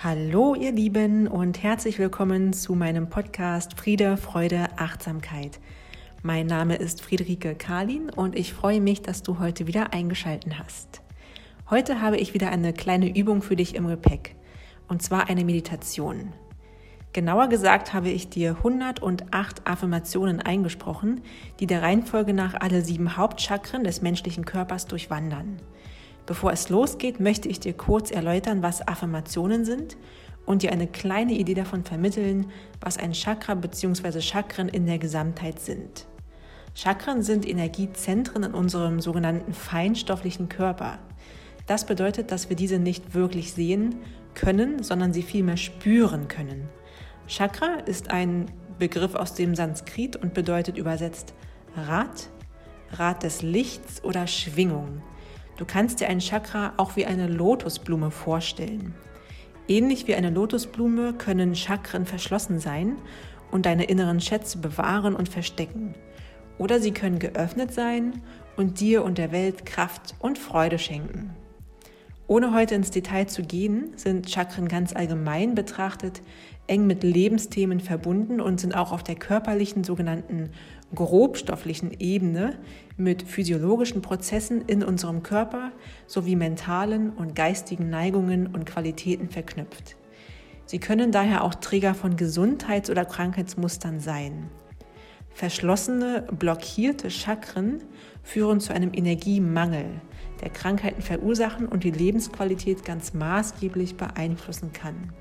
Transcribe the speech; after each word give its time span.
Hallo 0.00 0.54
ihr 0.54 0.70
Lieben 0.70 1.26
und 1.26 1.60
herzlich 1.60 1.98
willkommen 1.98 2.52
zu 2.52 2.76
meinem 2.76 3.10
Podcast 3.10 3.76
Friede, 3.76 4.16
Freude, 4.16 4.68
Achtsamkeit. 4.76 5.58
Mein 6.22 6.46
Name 6.46 6.76
ist 6.76 7.02
Friederike 7.02 7.56
Karlin 7.56 8.08
und 8.08 8.36
ich 8.36 8.54
freue 8.54 8.80
mich, 8.80 9.02
dass 9.02 9.24
du 9.24 9.40
heute 9.40 9.66
wieder 9.66 9.92
eingeschalten 9.92 10.56
hast. 10.56 11.02
Heute 11.68 12.00
habe 12.00 12.16
ich 12.16 12.32
wieder 12.32 12.50
eine 12.50 12.72
kleine 12.72 13.12
Übung 13.12 13.42
für 13.42 13.56
dich 13.56 13.74
im 13.74 13.88
Gepäck 13.88 14.36
und 14.86 15.02
zwar 15.02 15.28
eine 15.28 15.44
Meditation. 15.44 16.32
Genauer 17.12 17.48
gesagt 17.48 17.92
habe 17.92 18.10
ich 18.10 18.30
dir 18.30 18.50
108 18.58 19.66
Affirmationen 19.66 20.40
eingesprochen, 20.40 21.22
die 21.58 21.66
der 21.66 21.82
Reihenfolge 21.82 22.34
nach 22.34 22.54
alle 22.54 22.82
sieben 22.82 23.16
Hauptchakren 23.16 23.82
des 23.82 24.00
menschlichen 24.00 24.44
Körpers 24.44 24.86
durchwandern. 24.86 25.60
Bevor 26.28 26.52
es 26.52 26.68
losgeht, 26.68 27.20
möchte 27.20 27.48
ich 27.48 27.58
dir 27.58 27.72
kurz 27.72 28.10
erläutern, 28.10 28.62
was 28.62 28.86
Affirmationen 28.86 29.64
sind 29.64 29.96
und 30.44 30.62
dir 30.62 30.72
eine 30.72 30.86
kleine 30.86 31.32
Idee 31.32 31.54
davon 31.54 31.84
vermitteln, 31.84 32.50
was 32.82 32.98
ein 32.98 33.14
Chakra 33.14 33.54
bzw. 33.54 34.20
Chakren 34.20 34.68
in 34.68 34.84
der 34.84 34.98
Gesamtheit 34.98 35.58
sind. 35.58 36.06
Chakren 36.74 37.22
sind 37.22 37.48
Energiezentren 37.48 38.42
in 38.42 38.52
unserem 38.52 39.00
sogenannten 39.00 39.54
feinstofflichen 39.54 40.50
Körper. 40.50 40.98
Das 41.66 41.86
bedeutet, 41.86 42.30
dass 42.30 42.50
wir 42.50 42.56
diese 42.56 42.78
nicht 42.78 43.14
wirklich 43.14 43.54
sehen 43.54 43.94
können, 44.34 44.82
sondern 44.82 45.14
sie 45.14 45.22
vielmehr 45.22 45.56
spüren 45.56 46.28
können. 46.28 46.68
Chakra 47.26 47.76
ist 47.86 48.10
ein 48.10 48.50
Begriff 48.78 49.14
aus 49.14 49.32
dem 49.32 49.54
Sanskrit 49.54 50.14
und 50.16 50.34
bedeutet 50.34 50.76
übersetzt 50.76 51.32
Rad, 51.74 52.28
Rad 52.92 53.22
des 53.22 53.40
Lichts 53.40 54.04
oder 54.04 54.26
Schwingung. 54.26 55.00
Du 55.58 55.64
kannst 55.64 55.98
dir 55.98 56.08
ein 56.08 56.20
Chakra 56.20 56.72
auch 56.76 56.94
wie 56.94 57.04
eine 57.04 57.26
Lotusblume 57.26 58.12
vorstellen. 58.12 58.94
Ähnlich 59.66 60.06
wie 60.06 60.14
eine 60.14 60.30
Lotusblume 60.30 61.14
können 61.14 61.56
Chakren 61.56 62.06
verschlossen 62.06 62.60
sein 62.60 62.96
und 63.50 63.66
deine 63.66 63.84
inneren 63.84 64.20
Schätze 64.20 64.58
bewahren 64.58 65.16
und 65.16 65.28
verstecken. 65.28 65.94
Oder 66.58 66.80
sie 66.80 66.92
können 66.92 67.18
geöffnet 67.18 67.74
sein 67.74 68.22
und 68.56 68.78
dir 68.78 69.04
und 69.04 69.18
der 69.18 69.32
Welt 69.32 69.66
Kraft 69.66 70.14
und 70.20 70.38
Freude 70.38 70.78
schenken. 70.78 71.34
Ohne 72.28 72.54
heute 72.54 72.76
ins 72.76 72.92
Detail 72.92 73.26
zu 73.26 73.42
gehen, 73.42 73.92
sind 73.96 74.30
Chakren 74.30 74.68
ganz 74.68 74.94
allgemein 74.94 75.56
betrachtet 75.56 76.22
eng 76.68 76.86
mit 76.86 77.02
Lebensthemen 77.02 77.80
verbunden 77.80 78.40
und 78.40 78.60
sind 78.60 78.76
auch 78.76 78.92
auf 78.92 79.02
der 79.02 79.16
körperlichen 79.16 79.84
sogenannten 79.84 80.50
grobstofflichen 80.94 81.98
Ebene 81.98 82.58
mit 82.96 83.22
physiologischen 83.22 84.02
Prozessen 84.02 84.62
in 84.62 84.82
unserem 84.82 85.22
Körper 85.22 85.72
sowie 86.06 86.36
mentalen 86.36 87.10
und 87.10 87.34
geistigen 87.34 87.90
Neigungen 87.90 88.46
und 88.46 88.66
Qualitäten 88.66 89.28
verknüpft. 89.28 89.96
Sie 90.66 90.78
können 90.78 91.12
daher 91.12 91.44
auch 91.44 91.54
Träger 91.54 91.94
von 91.94 92.16
Gesundheits- 92.16 92.90
oder 92.90 93.04
Krankheitsmustern 93.04 94.00
sein. 94.00 94.50
Verschlossene, 95.30 96.26
blockierte 96.38 97.10
Chakren 97.10 97.84
führen 98.22 98.60
zu 98.60 98.74
einem 98.74 98.92
Energiemangel, 98.92 99.86
der 100.42 100.50
Krankheiten 100.50 101.00
verursachen 101.00 101.66
und 101.66 101.84
die 101.84 101.90
Lebensqualität 101.90 102.84
ganz 102.84 103.14
maßgeblich 103.14 103.96
beeinflussen 103.96 104.72
kann. 104.72 105.12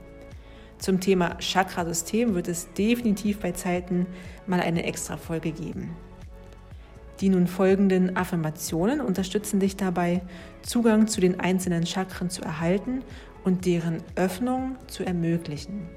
Zum 0.79 0.99
Thema 0.99 1.37
Chakrasystem 1.39 2.35
wird 2.35 2.47
es 2.47 2.71
definitiv 2.73 3.39
bei 3.39 3.51
Zeiten 3.51 4.05
mal 4.45 4.59
eine 4.59 4.83
extra 4.83 5.17
Folge 5.17 5.51
geben. 5.51 5.95
Die 7.19 7.29
nun 7.29 7.47
folgenden 7.47 8.15
Affirmationen 8.15 9.01
unterstützen 9.01 9.59
dich 9.59 9.75
dabei, 9.75 10.21
Zugang 10.61 11.07
zu 11.07 11.19
den 11.19 11.39
einzelnen 11.39 11.85
Chakren 11.87 12.29
zu 12.29 12.43
erhalten 12.43 13.03
und 13.43 13.65
deren 13.65 14.03
Öffnung 14.15 14.75
zu 14.85 15.03
ermöglichen. 15.03 15.89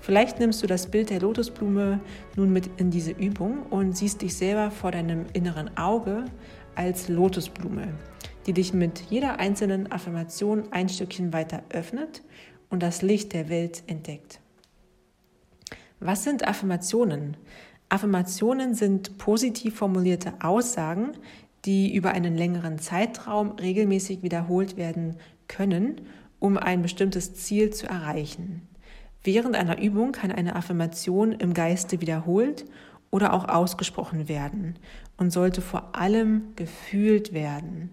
Vielleicht 0.00 0.40
nimmst 0.40 0.62
du 0.62 0.66
das 0.66 0.88
Bild 0.88 1.10
der 1.10 1.20
Lotusblume 1.20 2.00
nun 2.34 2.52
mit 2.52 2.68
in 2.78 2.90
diese 2.90 3.12
Übung 3.12 3.62
und 3.70 3.96
siehst 3.96 4.22
dich 4.22 4.34
selber 4.34 4.70
vor 4.70 4.90
deinem 4.90 5.26
inneren 5.34 5.76
Auge 5.76 6.24
als 6.74 7.08
Lotusblume, 7.08 7.88
die 8.46 8.54
dich 8.54 8.72
mit 8.72 9.02
jeder 9.10 9.38
einzelnen 9.38 9.92
Affirmation 9.92 10.64
ein 10.72 10.88
Stückchen 10.88 11.32
weiter 11.32 11.62
öffnet 11.68 12.22
und 12.70 12.82
das 12.82 13.02
Licht 13.02 13.32
der 13.34 13.48
Welt 13.48 13.82
entdeckt. 13.86 14.40
Was 15.98 16.24
sind 16.24 16.48
Affirmationen? 16.48 17.36
Affirmationen 17.90 18.74
sind 18.74 19.18
positiv 19.18 19.74
formulierte 19.76 20.32
Aussagen, 20.40 21.12
die 21.66 21.94
über 21.94 22.12
einen 22.12 22.36
längeren 22.36 22.78
Zeitraum 22.78 23.50
regelmäßig 23.52 24.22
wiederholt 24.22 24.76
werden 24.76 25.16
können, 25.48 26.00
um 26.38 26.56
ein 26.56 26.80
bestimmtes 26.80 27.34
Ziel 27.34 27.70
zu 27.70 27.86
erreichen. 27.86 28.62
Während 29.22 29.56
einer 29.56 29.78
Übung 29.78 30.12
kann 30.12 30.32
eine 30.32 30.56
Affirmation 30.56 31.32
im 31.32 31.52
Geiste 31.52 32.00
wiederholt 32.00 32.64
oder 33.10 33.34
auch 33.34 33.48
ausgesprochen 33.48 34.28
werden 34.28 34.78
und 35.18 35.30
sollte 35.30 35.60
vor 35.60 35.94
allem 35.94 36.54
gefühlt 36.56 37.34
werden. 37.34 37.90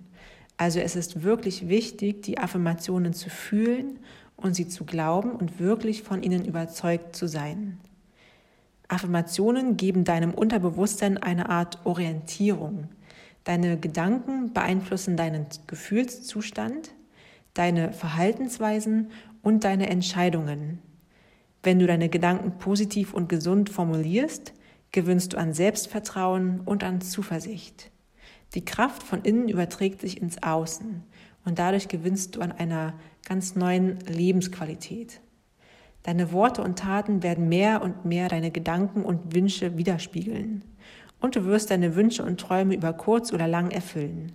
Also 0.55 0.79
es 0.79 0.95
ist 0.95 1.23
wirklich 1.23 1.67
wichtig, 1.67 2.23
die 2.23 2.37
Affirmationen 2.37 3.13
zu 3.13 3.29
fühlen 3.29 3.99
und 4.37 4.55
sie 4.55 4.67
zu 4.67 4.85
glauben 4.85 5.31
und 5.31 5.59
wirklich 5.59 6.03
von 6.03 6.23
ihnen 6.23 6.45
überzeugt 6.45 7.15
zu 7.15 7.27
sein. 7.27 7.79
Affirmationen 8.87 9.75
geben 9.75 10.05
deinem 10.05 10.33
Unterbewusstsein 10.33 11.17
eine 11.17 11.49
Art 11.49 11.85
Orientierung. 11.85 12.87
Deine 13.43 13.77
Gedanken 13.77 14.53
beeinflussen 14.53 15.17
deinen 15.17 15.47
Gefühlszustand, 15.67 16.91
deine 17.53 17.91
Verhaltensweisen 17.91 19.11
und 19.41 19.63
deine 19.63 19.89
Entscheidungen. 19.89 20.79
Wenn 21.63 21.79
du 21.79 21.87
deine 21.87 22.07
Gedanken 22.07 22.59
positiv 22.59 23.13
und 23.13 23.27
gesund 23.27 23.69
formulierst, 23.69 24.53
gewinnst 24.91 25.33
du 25.33 25.37
an 25.37 25.53
Selbstvertrauen 25.53 26.61
und 26.61 26.83
an 26.83 27.01
Zuversicht. 27.01 27.91
Die 28.53 28.63
Kraft 28.63 29.03
von 29.03 29.23
innen 29.23 29.49
überträgt 29.49 29.99
sich 29.99 30.21
ins 30.21 30.41
Außen 30.41 31.03
und 31.47 31.59
dadurch 31.59 31.88
gewinnst 31.88 32.35
du 32.35 32.41
an 32.41 32.52
einer 32.52 32.94
ganz 33.25 33.56
neuen 33.56 34.00
Lebensqualität. 34.02 35.22
Deine 36.03 36.34
Worte 36.34 36.62
und 36.62 36.78
Taten 36.78 37.24
werden 37.24 37.47
mehr 37.47 37.81
und 37.81 38.03
mehr 38.03 38.28
deine 38.28 38.52
Gedanken 38.52 39.06
und 39.06 39.34
Wünsche 39.34 39.78
widerspiegeln. 39.78 40.66
Und 41.22 41.38
du 41.38 41.46
wirst 41.46 41.72
deine 41.72 41.96
Wünsche 41.96 42.25
und 42.25 42.38
Träume 42.38 42.75
über 42.75 42.91
kurz 42.91 43.31
oder 43.31 43.47
lang 43.47 43.72
erfüllen. 43.72 44.34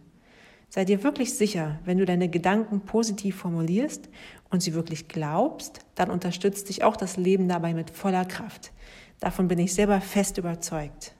Sei 0.71 0.87
dir 0.87 1.05
wirklich 1.05 1.34
sicher, 1.34 1.81
wenn 1.84 1.99
du 1.99 2.06
deine 2.06 2.31
Gedanken 2.31 2.81
positiv 2.81 3.37
formulierst 3.37 4.09
und 4.49 4.62
sie 4.62 4.73
wirklich 4.73 5.06
glaubst, 5.09 5.81
dann 5.94 6.11
unterstützt 6.11 6.71
dich 6.71 6.83
auch 6.83 6.97
das 6.97 7.19
Leben 7.19 7.47
dabei 7.47 7.75
mit 7.75 7.91
voller 7.91 8.25
Kraft. 8.25 8.73
Davon 9.21 9.49
bin 9.49 9.59
ich 9.59 9.75
selber 9.75 10.00
fest 10.00 10.39
überzeugt. 10.39 11.15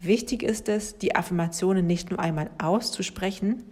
Wichtig 0.00 0.42
ist 0.42 0.68
es, 0.68 0.98
die 0.98 1.16
Affirmationen 1.16 1.86
nicht 1.86 2.10
nur 2.10 2.20
einmal 2.20 2.50
auszusprechen, 2.58 3.64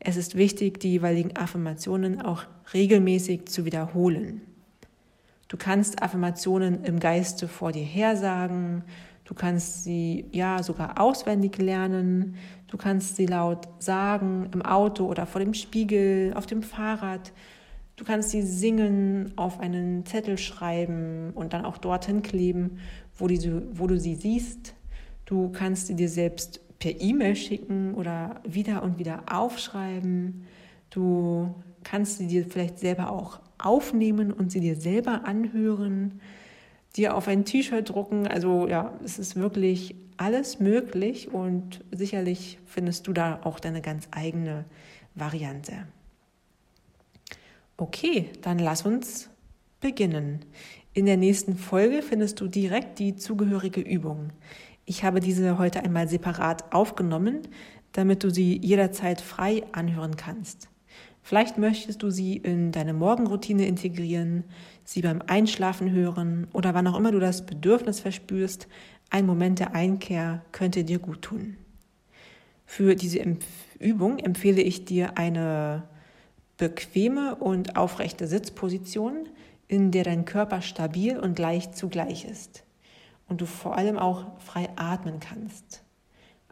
es 0.00 0.16
ist 0.16 0.34
wichtig, 0.34 0.80
die 0.80 0.92
jeweiligen 0.92 1.36
Affirmationen 1.36 2.22
auch 2.22 2.44
regelmäßig 2.72 3.46
zu 3.46 3.66
wiederholen. 3.66 4.40
Du 5.48 5.56
kannst 5.56 6.02
Affirmationen 6.02 6.84
im 6.84 7.00
Geiste 7.00 7.48
vor 7.48 7.72
dir 7.72 7.84
hersagen, 7.84 8.82
du 9.24 9.34
kannst 9.34 9.84
sie 9.84 10.24
ja 10.32 10.62
sogar 10.62 11.00
auswendig 11.00 11.58
lernen, 11.58 12.36
du 12.68 12.78
kannst 12.78 13.16
sie 13.16 13.26
laut 13.26 13.68
sagen 13.78 14.48
im 14.54 14.62
Auto 14.62 15.06
oder 15.06 15.26
vor 15.26 15.40
dem 15.40 15.52
Spiegel, 15.52 16.32
auf 16.34 16.46
dem 16.46 16.62
Fahrrad. 16.62 17.32
Du 17.96 18.04
kannst 18.04 18.30
sie 18.30 18.42
singen, 18.42 19.34
auf 19.36 19.60
einen 19.60 20.06
Zettel 20.06 20.38
schreiben 20.38 21.32
und 21.34 21.52
dann 21.52 21.66
auch 21.66 21.76
dorthin 21.76 22.22
kleben, 22.22 22.78
wo, 23.18 23.26
die, 23.26 23.38
wo 23.72 23.86
du 23.86 23.98
sie 23.98 24.14
siehst. 24.14 24.74
Du 25.26 25.50
kannst 25.50 25.88
sie 25.88 25.96
dir 25.96 26.08
selbst 26.08 26.60
per 26.80 27.00
E-Mail 27.00 27.36
schicken 27.36 27.94
oder 27.94 28.40
wieder 28.44 28.82
und 28.82 28.98
wieder 28.98 29.22
aufschreiben. 29.30 30.46
Du 30.88 31.54
kannst 31.84 32.18
sie 32.18 32.26
dir 32.26 32.44
vielleicht 32.44 32.80
selber 32.80 33.12
auch 33.12 33.38
aufnehmen 33.58 34.32
und 34.32 34.50
sie 34.50 34.60
dir 34.60 34.74
selber 34.74 35.24
anhören, 35.24 36.20
dir 36.96 37.14
auf 37.14 37.28
ein 37.28 37.44
T-Shirt 37.44 37.88
drucken. 37.88 38.26
Also 38.26 38.66
ja, 38.66 38.98
es 39.04 39.18
ist 39.18 39.36
wirklich 39.36 39.94
alles 40.16 40.58
möglich 40.58 41.32
und 41.32 41.84
sicherlich 41.92 42.58
findest 42.66 43.06
du 43.06 43.12
da 43.12 43.40
auch 43.44 43.60
deine 43.60 43.82
ganz 43.82 44.08
eigene 44.10 44.64
Variante. 45.14 45.86
Okay, 47.76 48.30
dann 48.42 48.58
lass 48.58 48.84
uns 48.84 49.30
beginnen. 49.80 50.44
In 50.92 51.06
der 51.06 51.16
nächsten 51.16 51.56
Folge 51.56 52.02
findest 52.02 52.40
du 52.40 52.48
direkt 52.48 52.98
die 52.98 53.16
zugehörige 53.16 53.80
Übung. 53.80 54.30
Ich 54.90 55.04
habe 55.04 55.20
diese 55.20 55.56
heute 55.56 55.84
einmal 55.84 56.08
separat 56.08 56.72
aufgenommen, 56.74 57.42
damit 57.92 58.24
du 58.24 58.30
sie 58.30 58.58
jederzeit 58.60 59.20
frei 59.20 59.62
anhören 59.70 60.16
kannst. 60.16 60.68
Vielleicht 61.22 61.58
möchtest 61.58 62.02
du 62.02 62.10
sie 62.10 62.38
in 62.38 62.72
deine 62.72 62.92
Morgenroutine 62.92 63.68
integrieren, 63.68 64.42
sie 64.82 65.00
beim 65.00 65.22
Einschlafen 65.24 65.92
hören 65.92 66.48
oder 66.52 66.74
wann 66.74 66.88
auch 66.88 66.98
immer 66.98 67.12
du 67.12 67.20
das 67.20 67.46
Bedürfnis 67.46 68.00
verspürst, 68.00 68.66
ein 69.10 69.26
Moment 69.26 69.60
der 69.60 69.76
Einkehr 69.76 70.42
könnte 70.50 70.82
dir 70.82 70.98
gut 70.98 71.22
tun. 71.22 71.56
Für 72.66 72.96
diese 72.96 73.22
Übung 73.78 74.18
empfehle 74.18 74.60
ich 74.60 74.86
dir 74.86 75.16
eine 75.16 75.84
bequeme 76.56 77.36
und 77.36 77.76
aufrechte 77.76 78.26
Sitzposition, 78.26 79.28
in 79.68 79.92
der 79.92 80.02
dein 80.02 80.24
Körper 80.24 80.62
stabil 80.62 81.16
und 81.16 81.38
leicht 81.38 81.76
zugleich 81.76 82.24
ist 82.24 82.64
und 83.30 83.40
du 83.40 83.46
vor 83.46 83.76
allem 83.76 83.96
auch 83.96 84.26
frei 84.40 84.68
atmen 84.76 85.20
kannst. 85.20 85.82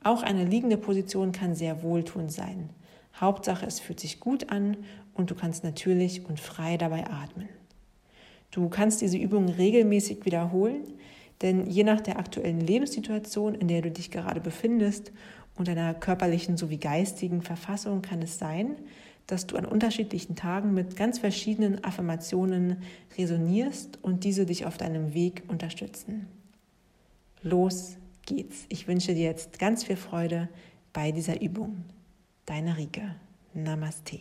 Auch 0.02 0.22
eine 0.22 0.44
liegende 0.44 0.78
Position 0.78 1.32
kann 1.32 1.54
sehr 1.54 1.82
wohltuend 1.82 2.32
sein. 2.32 2.70
Hauptsache, 3.16 3.66
es 3.66 3.80
fühlt 3.80 3.98
sich 4.00 4.20
gut 4.20 4.50
an 4.50 4.76
und 5.12 5.30
du 5.30 5.34
kannst 5.34 5.64
natürlich 5.64 6.24
und 6.26 6.38
frei 6.38 6.76
dabei 6.76 7.04
atmen. 7.10 7.48
Du 8.52 8.68
kannst 8.68 9.00
diese 9.00 9.18
Übung 9.18 9.48
regelmäßig 9.48 10.24
wiederholen, 10.24 10.84
denn 11.42 11.66
je 11.66 11.82
nach 11.82 12.00
der 12.00 12.18
aktuellen 12.18 12.60
Lebenssituation, 12.60 13.56
in 13.56 13.68
der 13.68 13.82
du 13.82 13.90
dich 13.90 14.10
gerade 14.10 14.40
befindest 14.40 15.12
und 15.56 15.66
deiner 15.66 15.94
körperlichen 15.94 16.56
sowie 16.56 16.78
geistigen 16.78 17.42
Verfassung 17.42 18.02
kann 18.02 18.22
es 18.22 18.38
sein, 18.38 18.76
dass 19.26 19.46
du 19.46 19.56
an 19.56 19.66
unterschiedlichen 19.66 20.36
Tagen 20.36 20.72
mit 20.74 20.96
ganz 20.96 21.18
verschiedenen 21.18 21.84
Affirmationen 21.84 22.82
resonierst 23.18 23.98
und 24.02 24.22
diese 24.22 24.46
dich 24.46 24.64
auf 24.64 24.78
deinem 24.78 25.12
Weg 25.12 25.42
unterstützen. 25.48 26.28
Los 27.42 27.96
geht's. 28.26 28.66
Ich 28.68 28.88
wünsche 28.88 29.14
dir 29.14 29.24
jetzt 29.24 29.58
ganz 29.58 29.84
viel 29.84 29.96
Freude 29.96 30.48
bei 30.92 31.12
dieser 31.12 31.40
Übung. 31.40 31.84
Deine 32.46 32.76
Rike. 32.76 33.14
Namaste. 33.54 34.20